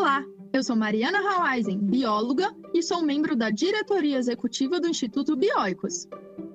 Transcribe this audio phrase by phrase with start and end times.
[0.00, 6.08] Olá, eu sou Mariana Haueisen, bióloga e sou membro da diretoria executiva do Instituto Bioicos.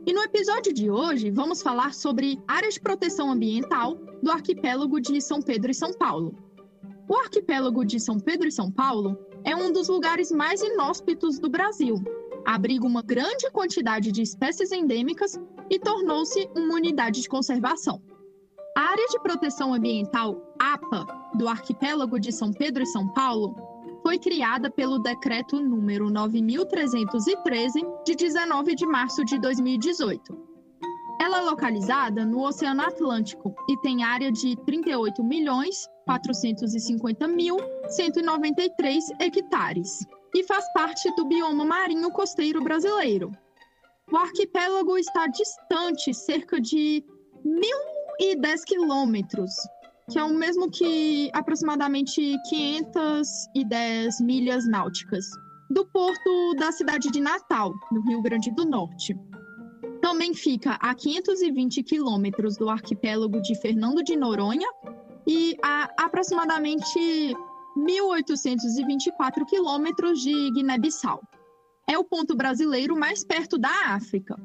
[0.03, 5.21] E no episódio de hoje vamos falar sobre áreas de proteção ambiental do arquipélago de
[5.21, 6.35] São Pedro e São Paulo.
[7.07, 11.47] O arquipélago de São Pedro e São Paulo é um dos lugares mais inóspitos do
[11.47, 12.03] Brasil.
[12.43, 15.39] Abriga uma grande quantidade de espécies endêmicas
[15.69, 18.01] e tornou-se uma unidade de conservação.
[18.77, 23.55] A área de proteção ambiental APA do arquipélago de São Pedro e São Paulo
[24.03, 30.37] foi criada pelo decreto número 9313 de 19 de março de 2018.
[31.21, 37.55] Ela é localizada no Oceano Atlântico e tem área de 38 milhões 450 mil
[37.87, 43.31] 193 hectares e faz parte do bioma marinho costeiro brasileiro.
[44.11, 47.05] O arquipélago está distante cerca de
[48.21, 49.51] 1.010 quilômetros,
[50.09, 55.25] que é o mesmo que aproximadamente 510 milhas náuticas,
[55.69, 59.15] do porto da cidade de Natal, no Rio Grande do Norte.
[60.01, 64.67] Também fica a 520 quilômetros do arquipélago de Fernando de Noronha
[65.27, 67.35] e a aproximadamente
[67.75, 71.21] 1.824 quilômetros de Guiné-Bissau.
[71.89, 74.35] É o ponto brasileiro mais perto da África.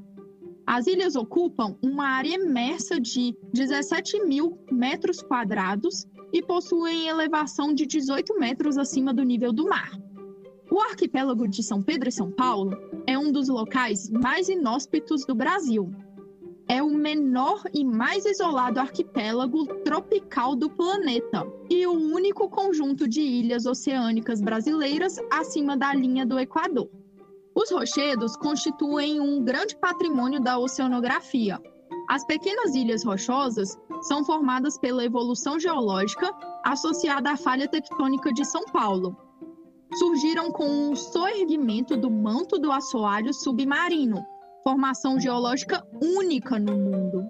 [0.72, 7.84] As ilhas ocupam uma área imersa de 17 mil metros quadrados e possuem elevação de
[7.84, 9.90] 18 metros acima do nível do mar.
[10.70, 12.70] O arquipélago de São Pedro e São Paulo
[13.04, 15.92] é um dos locais mais inóspitos do Brasil.
[16.68, 23.20] É o menor e mais isolado arquipélago tropical do planeta e o único conjunto de
[23.20, 26.88] ilhas oceânicas brasileiras acima da linha do Equador.
[27.54, 31.60] Os rochedos constituem um grande patrimônio da oceanografia.
[32.08, 36.32] As pequenas ilhas rochosas são formadas pela evolução geológica
[36.64, 39.16] associada à falha tectônica de São Paulo.
[39.94, 44.24] Surgiram com o soerguimento do manto do assoalho submarino,
[44.62, 47.28] formação geológica única no mundo.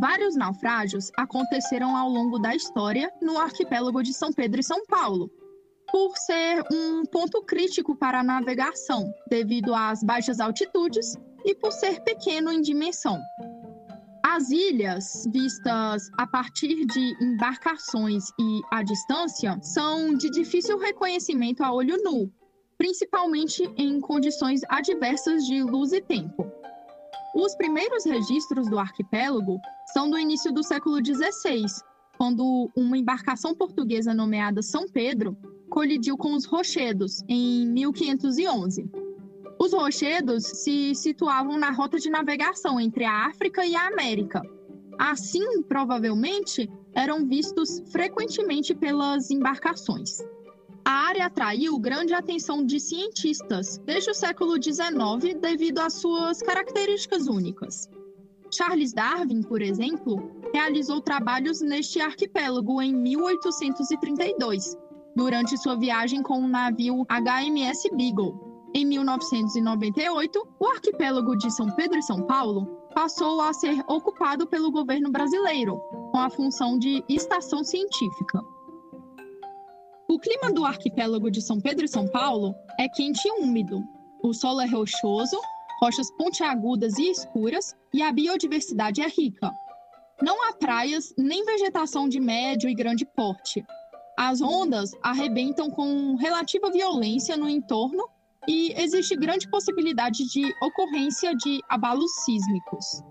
[0.00, 5.30] Vários naufrágios aconteceram ao longo da história no arquipélago de São Pedro e São Paulo,
[5.92, 11.14] por ser um ponto crítico para a navegação, devido às baixas altitudes
[11.44, 13.20] e por ser pequeno em dimensão.
[14.24, 21.70] As ilhas, vistas a partir de embarcações e à distância, são de difícil reconhecimento a
[21.70, 22.32] olho nu,
[22.78, 26.50] principalmente em condições adversas de luz e tempo.
[27.34, 29.60] Os primeiros registros do arquipélago
[29.92, 31.66] são do início do século XVI,
[32.16, 35.36] quando uma embarcação portuguesa nomeada São Pedro
[35.72, 38.90] colidiu com os rochedos em 1511.
[39.58, 44.42] Os rochedos se situavam na rota de navegação entre a África e a América.
[44.98, 50.18] Assim, provavelmente, eram vistos frequentemente pelas embarcações.
[50.84, 57.28] A área atraiu grande atenção de cientistas desde o século XIX devido às suas características
[57.28, 57.88] únicas.
[58.54, 64.76] Charles Darwin, por exemplo, realizou trabalhos neste arquipélago em 1832,
[65.16, 68.52] durante sua viagem com o navio HMS Beagle.
[68.74, 74.70] Em 1998, o arquipélago de São Pedro e São Paulo passou a ser ocupado pelo
[74.70, 75.78] governo brasileiro,
[76.10, 78.40] com a função de estação científica.
[80.08, 83.82] O clima do arquipélago de São Pedro e São Paulo é quente e úmido.
[84.22, 85.38] O solo é rochoso,
[85.80, 89.50] rochas pontiagudas e escuras, e a biodiversidade é rica.
[90.22, 93.64] Não há praias nem vegetação de médio e grande porte.
[94.16, 98.04] As ondas arrebentam com relativa violência no entorno
[98.48, 103.02] e existe grande possibilidade de ocorrência de abalos sísmicos.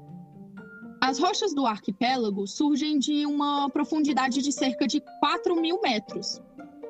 [1.02, 6.40] As rochas do arquipélago surgem de uma profundidade de cerca de 4 mil metros.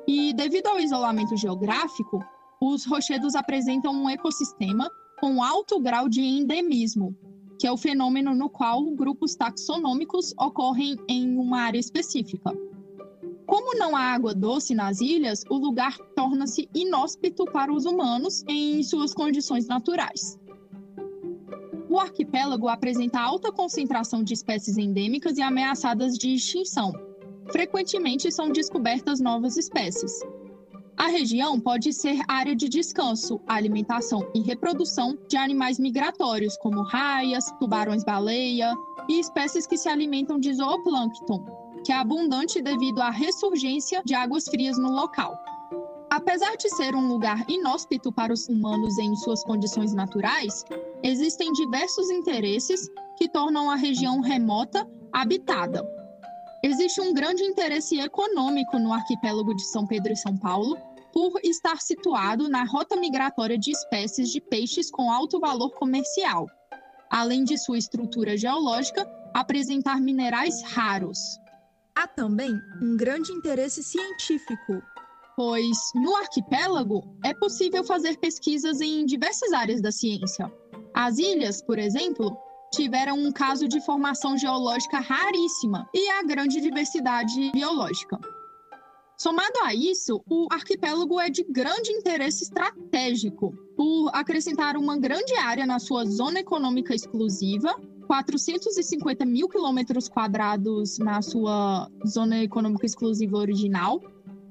[0.06, 2.22] E, devido ao isolamento geográfico,
[2.60, 7.16] os rochedos apresentam um ecossistema com alto grau de endemismo,
[7.58, 12.52] que é o fenômeno no qual grupos taxonômicos ocorrem em uma área específica.
[13.52, 18.82] Como não há água doce nas ilhas, o lugar torna-se inóspito para os humanos em
[18.82, 20.38] suas condições naturais.
[21.86, 26.94] O arquipélago apresenta alta concentração de espécies endêmicas e ameaçadas de extinção.
[27.50, 30.18] Frequentemente são descobertas novas espécies.
[30.96, 37.52] A região pode ser área de descanso, alimentação e reprodução de animais migratórios, como raias,
[37.60, 38.74] tubarões-baleia
[39.10, 44.44] e espécies que se alimentam de zooplâncton, que é abundante devido à ressurgência de águas
[44.44, 45.36] frias no local.
[46.10, 50.64] Apesar de ser um lugar inóspito para os humanos em suas condições naturais,
[51.02, 52.86] existem diversos interesses
[53.16, 55.82] que tornam a região remota habitada.
[56.62, 60.76] Existe um grande interesse econômico no arquipélago de São Pedro e São Paulo
[61.12, 66.46] por estar situado na rota migratória de espécies de peixes com alto valor comercial,
[67.10, 71.40] além de sua estrutura geológica apresentar minerais raros.
[71.94, 72.50] Há também
[72.80, 74.82] um grande interesse científico,
[75.36, 80.50] pois no arquipélago é possível fazer pesquisas em diversas áreas da ciência.
[80.94, 82.34] As ilhas, por exemplo,
[82.72, 88.18] tiveram um caso de formação geológica raríssima e a grande diversidade biológica.
[89.18, 95.66] Somado a isso, o arquipélago é de grande interesse estratégico, por acrescentar uma grande área
[95.66, 97.78] na sua zona econômica exclusiva,
[98.12, 104.02] 450 mil quilômetros quadrados na sua zona econômica exclusiva original,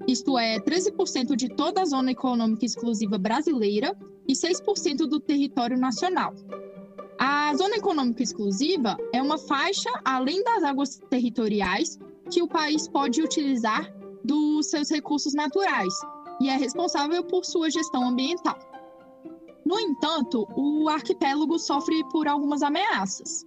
[0.07, 3.95] isto é, 13% de toda a zona econômica exclusiva brasileira
[4.27, 6.33] e 6% do território nacional.
[7.19, 11.99] A zona econômica exclusiva é uma faixa além das águas territoriais
[12.31, 13.93] que o país pode utilizar
[14.23, 15.93] dos seus recursos naturais
[16.41, 18.70] e é responsável por sua gestão ambiental.
[19.71, 23.45] No entanto, o arquipélago sofre por algumas ameaças.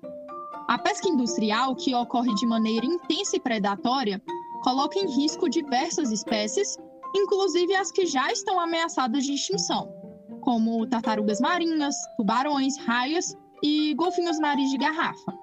[0.67, 4.23] A pesca industrial, que ocorre de maneira intensa e predatória,
[4.63, 6.79] coloca em risco diversas espécies,
[7.15, 9.93] inclusive as que já estão ameaçadas de extinção,
[10.41, 15.39] como tartarugas marinhas, tubarões, raias e golfinhos nariz de garrafa.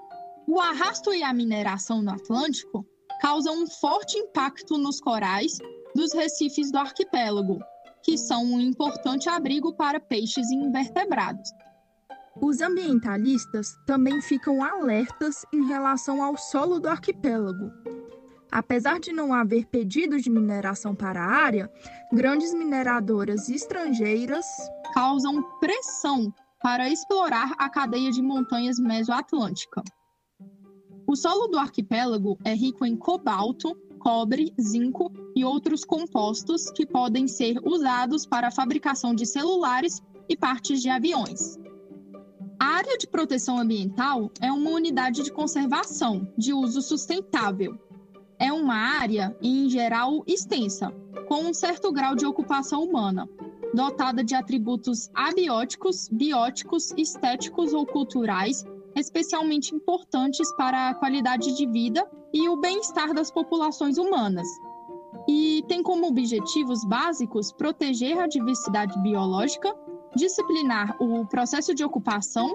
[0.47, 2.83] O arrasto e a mineração no Atlântico
[3.21, 5.59] causam um forte impacto nos corais
[5.95, 7.59] dos recifes do arquipélago,
[8.03, 11.51] que são um importante abrigo para peixes e invertebrados.
[12.41, 17.71] Os ambientalistas também ficam alertas em relação ao solo do arquipélago.
[18.51, 21.71] Apesar de não haver pedidos de mineração para a área,
[22.11, 24.45] grandes mineradoras estrangeiras
[24.93, 29.81] causam pressão para explorar a cadeia de montanhas mesoatlântica.
[31.07, 37.27] O solo do arquipélago é rico em cobalto, cobre, zinco e outros compostos que podem
[37.27, 41.59] ser usados para a fabricação de celulares e partes de aviões.
[42.59, 47.77] A área de proteção ambiental é uma unidade de conservação de uso sustentável.
[48.39, 50.91] É uma área, em geral, extensa,
[51.27, 53.29] com um certo grau de ocupação humana,
[53.73, 58.65] dotada de atributos abióticos, bióticos, estéticos ou culturais,
[58.95, 64.47] especialmente importantes para a qualidade de vida e o bem-estar das populações humanas.
[65.27, 69.73] E tem como objetivos básicos proteger a diversidade biológica,
[70.15, 72.49] disciplinar o processo de ocupação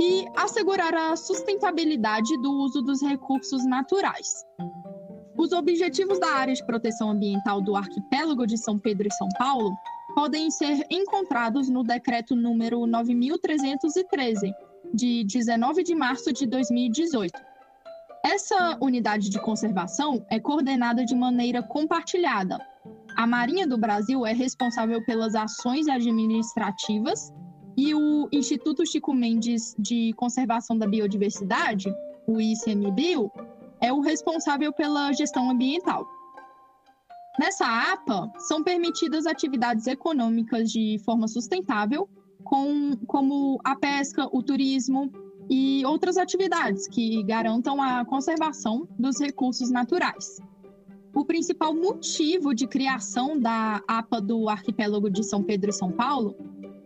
[0.00, 4.44] e assegurar a sustentabilidade do uso dos recursos naturais.
[5.38, 9.70] Os objetivos da área de proteção ambiental do arquipélago de São Pedro e São Paulo
[10.14, 14.50] podem ser encontrados no decreto número 9313,
[14.92, 17.32] de 19 de março de 2018.
[18.24, 22.58] Essa unidade de conservação é coordenada de maneira compartilhada.
[23.16, 27.32] A Marinha do Brasil é responsável pelas ações administrativas
[27.76, 31.92] e o Instituto Chico Mendes de Conservação da Biodiversidade,
[32.26, 33.30] o ICMBio,
[33.80, 36.06] é o responsável pela gestão ambiental.
[37.38, 42.08] Nessa APA, são permitidas atividades econômicas de forma sustentável,
[42.46, 45.10] com, como a pesca, o turismo
[45.50, 50.38] e outras atividades que garantam a conservação dos recursos naturais.
[51.12, 56.36] O principal motivo de criação da APA do arquipélago de São Pedro e São Paulo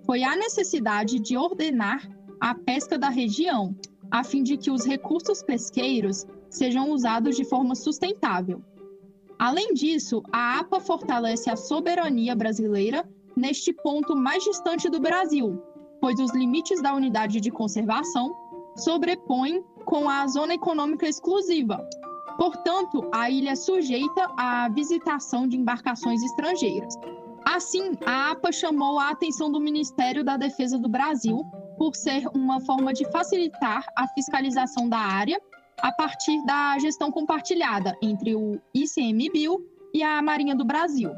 [0.05, 2.09] foi a necessidade de ordenar
[2.41, 3.77] a pesca da região,
[4.11, 8.65] a fim de que os recursos pesqueiros sejam usados de forma sustentável
[9.41, 13.09] Além disso, a APA fortalece a soberania brasileira
[13.41, 15.61] neste ponto mais distante do Brasil,
[16.01, 18.31] pois os limites da unidade de conservação
[18.77, 21.89] sobrepõem com a zona econômica exclusiva.
[22.37, 26.95] Portanto, a ilha é sujeita à visitação de embarcações estrangeiras.
[27.45, 31.43] Assim, a APA chamou a atenção do Ministério da Defesa do Brasil
[31.77, 35.41] por ser uma forma de facilitar a fiscalização da área
[35.79, 41.11] a partir da gestão compartilhada entre o ICMBio e a Marinha do Brasil.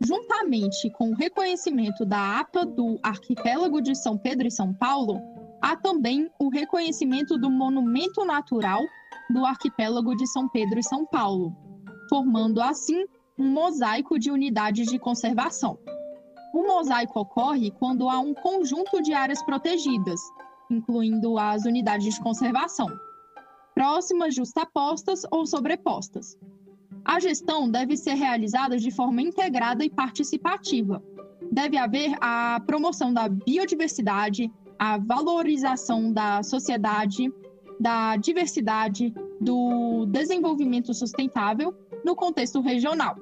[0.00, 5.20] Juntamente com o reconhecimento da APA do Arquipélago de São Pedro e São Paulo,
[5.62, 8.82] há também o reconhecimento do Monumento Natural
[9.30, 11.56] do Arquipélago de São Pedro e São Paulo,
[12.08, 13.04] formando assim
[13.38, 15.78] um mosaico de unidades de conservação.
[16.52, 20.20] O mosaico ocorre quando há um conjunto de áreas protegidas,
[20.70, 22.88] incluindo as unidades de conservação,
[23.74, 26.36] próximas, justapostas ou sobrepostas.
[27.04, 31.02] A gestão deve ser realizada de forma integrada e participativa.
[31.52, 37.30] Deve haver a promoção da biodiversidade, a valorização da sociedade,
[37.78, 43.16] da diversidade, do desenvolvimento sustentável no contexto regional.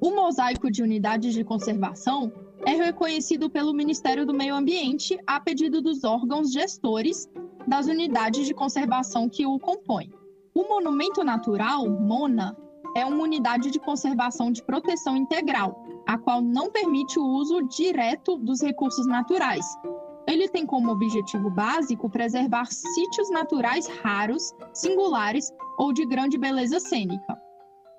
[0.00, 2.32] O mosaico de unidades de conservação
[2.66, 7.28] é reconhecido pelo Ministério do Meio Ambiente a pedido dos órgãos gestores
[7.66, 10.10] das unidades de conservação que o compõem.
[10.54, 12.56] O monumento natural, MONA,
[12.98, 18.36] é uma unidade de conservação de proteção integral, a qual não permite o uso direto
[18.36, 19.64] dos recursos naturais.
[20.26, 27.40] Ele tem como objetivo básico preservar sítios naturais raros, singulares ou de grande beleza cênica.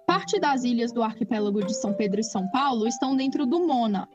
[0.06, 4.08] Parte das ilhas do arquipélago de São Pedro e São Paulo estão dentro do MONA,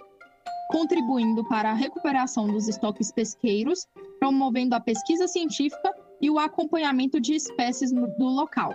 [0.71, 3.87] contribuindo para a recuperação dos estoques pesqueiros,
[4.21, 8.75] promovendo a pesquisa científica e o acompanhamento de espécies do local.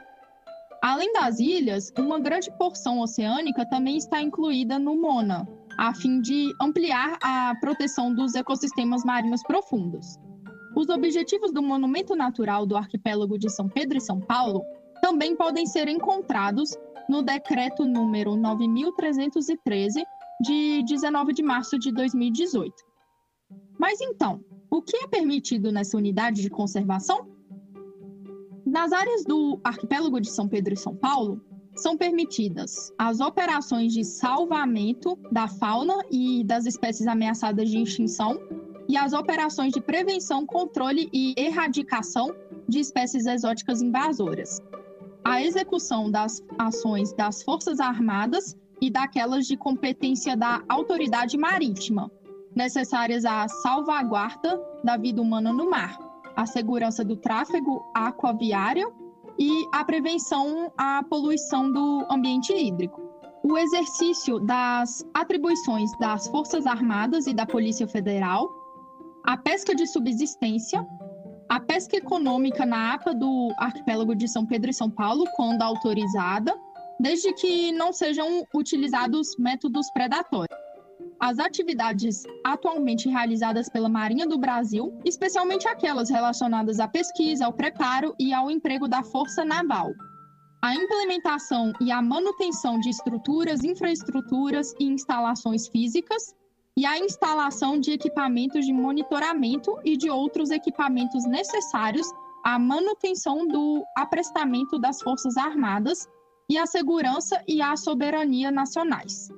[0.82, 6.54] Além das ilhas, uma grande porção oceânica também está incluída no MONA, a fim de
[6.62, 10.18] ampliar a proteção dos ecossistemas marinhos profundos.
[10.76, 14.64] Os objetivos do Monumento Natural do Arquipélago de São Pedro e São Paulo
[15.02, 16.78] também podem ser encontrados
[17.10, 20.04] no decreto número 9313
[20.42, 22.74] de 19 de março de 2018.
[23.78, 27.39] Mas então, o que é permitido nessa unidade de conservação?
[28.70, 31.42] Nas áreas do arquipélago de São Pedro e São Paulo,
[31.76, 38.40] são permitidas as operações de salvamento da fauna e das espécies ameaçadas de extinção
[38.88, 42.36] e as operações de prevenção, controle e erradicação
[42.68, 44.62] de espécies exóticas invasoras.
[45.24, 52.12] A execução das ações das Forças Armadas e daquelas de competência da autoridade marítima,
[52.56, 58.94] necessárias à salvaguarda da vida humana no mar a segurança do tráfego aquaviário
[59.38, 63.02] e a prevenção à poluição do ambiente hídrico.
[63.44, 68.50] O exercício das atribuições das Forças Armadas e da Polícia Federal,
[69.26, 70.86] a pesca de subsistência,
[71.48, 76.54] a pesca econômica na APA do arquipélago de São Pedro e São Paulo, quando autorizada,
[77.00, 80.69] desde que não sejam utilizados métodos predatórios
[81.20, 88.16] as atividades atualmente realizadas pela Marinha do Brasil, especialmente aquelas relacionadas à pesquisa, ao preparo
[88.18, 89.92] e ao emprego da força naval.
[90.62, 96.34] A implementação e a manutenção de estruturas, infraestruturas e instalações físicas,
[96.78, 102.08] e a instalação de equipamentos de monitoramento e de outros equipamentos necessários
[102.46, 106.08] à manutenção do aprestamento das Forças Armadas
[106.50, 109.30] e à segurança e à soberania nacionais.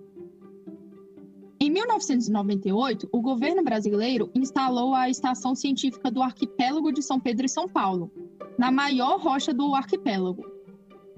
[1.72, 7.50] Em 1998, o governo brasileiro instalou a Estação Científica do Arquipélago de São Pedro e
[7.50, 8.12] São Paulo,
[8.60, 10.44] na maior rocha do arquipélago.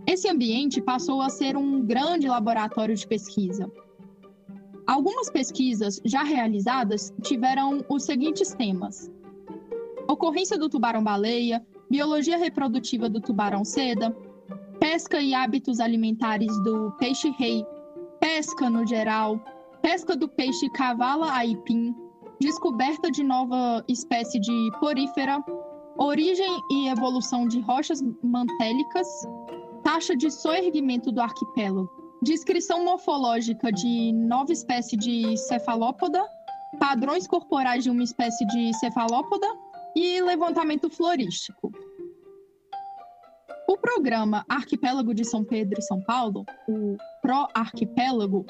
[0.06, 3.68] Esse ambiente passou a ser um grande laboratório de pesquisa.
[4.86, 9.12] Algumas pesquisas já realizadas tiveram os seguintes temas:
[10.08, 14.16] ocorrência do tubarão-baleia, biologia reprodutiva do tubarão-seda,
[14.80, 17.66] pesca e hábitos alimentares do peixe-rei,
[18.20, 19.44] pesca no geral,
[19.94, 21.96] pesca do peixe cavala-aipim,
[22.42, 25.38] descoberta de nova espécie de porífera,
[26.00, 29.08] origem e evolução de rochas mantélicas,
[29.84, 31.88] taxa de soerguimento do arquipélago,
[32.24, 36.26] descrição morfológica de nova espécie de cefalópoda,
[36.80, 39.46] padrões corporais de uma espécie de cefalópoda
[39.96, 41.72] e levantamento florístico.
[43.70, 48.44] O programa Arquipélago de São Pedro e São Paulo, o PRO-Arquipélago,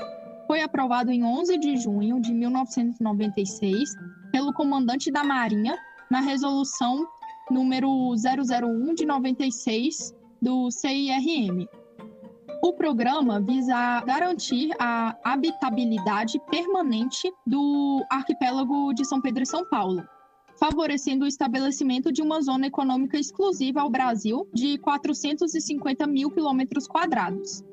[0.53, 3.89] foi aprovado em 11 de junho de 1996
[4.31, 5.75] pelo comandante da Marinha
[6.12, 7.07] na resolução
[7.50, 11.67] número 001 de 96 do CIRM.
[12.63, 20.07] O programa visa garantir a habitabilidade permanente do arquipélago de São Pedro e São Paulo,
[20.60, 27.63] favorecendo o estabelecimento de uma zona econômica exclusiva ao Brasil de 450 mil quilômetros quadrados.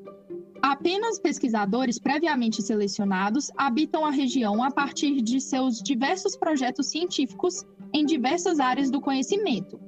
[0.63, 7.65] Apenas pesquisadores previamente selecionados habitam a região a partir de seus diversos projetos científicos
[7.95, 9.81] em diversas áreas do conhecimento.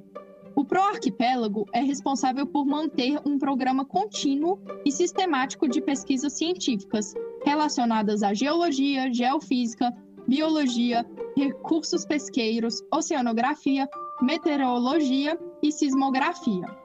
[0.55, 7.13] O ProArquipélago é responsável por manter um programa contínuo e sistemático de pesquisas científicas
[7.45, 9.91] relacionadas à geologia, geofísica,
[10.27, 13.87] biologia, recursos pesqueiros, oceanografia,
[14.21, 16.82] meteorologia e sismografia.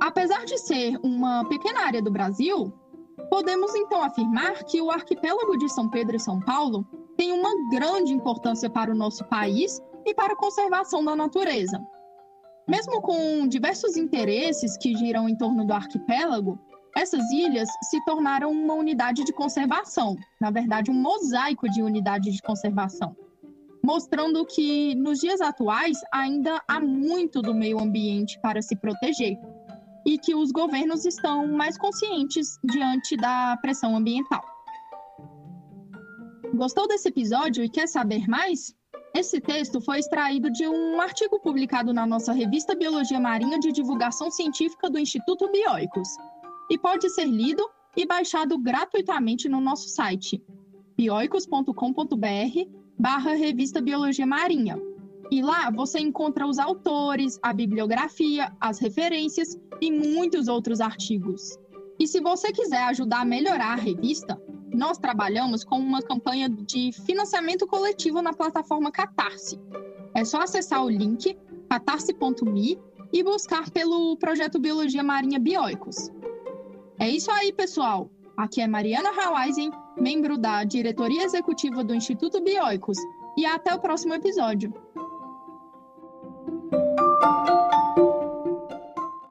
[0.00, 2.72] Apesar de ser uma pequena área do Brasil,
[3.30, 6.86] podemos então afirmar que o arquipélago de São Pedro e São Paulo
[7.16, 11.80] tem uma grande importância para o nosso país e para a conservação da natureza.
[12.68, 16.58] Mesmo com diversos interesses que giram em torno do arquipélago,
[16.96, 22.42] essas ilhas se tornaram uma unidade de conservação, na verdade, um mosaico de unidade de
[22.42, 23.16] conservação.
[23.84, 29.36] mostrando que nos dias atuais ainda há muito do meio ambiente para se proteger
[30.06, 34.44] e que os governos estão mais conscientes diante da pressão ambiental.
[36.54, 38.74] Gostou desse episódio e quer saber mais?
[39.14, 44.30] Esse texto foi extraído de um artigo publicado na nossa revista Biologia Marinha de Divulgação
[44.30, 46.08] Científica do Instituto Bioicos
[46.70, 47.64] e pode ser lido
[47.96, 50.42] e baixado gratuitamente no nosso site
[50.96, 51.74] bioicos.com.br
[52.98, 54.78] barra Revista Biologia Marinha.
[55.30, 61.58] E lá você encontra os autores, a bibliografia, as referências e muitos outros artigos.
[61.98, 64.40] E se você quiser ajudar a melhorar a revista,
[64.72, 69.60] nós trabalhamos com uma campanha de financiamento coletivo na plataforma Catarse.
[70.14, 71.36] É só acessar o link
[71.68, 72.78] catarse.me
[73.12, 76.10] e buscar pelo projeto Biologia Marinha Bioicos.
[76.98, 78.10] É isso aí, pessoal!
[78.36, 82.98] Aqui é Mariana Hawaisen, membro da diretoria executiva do Instituto Bioicos,
[83.36, 84.72] e até o próximo episódio.
[87.24, 87.53] Thank you.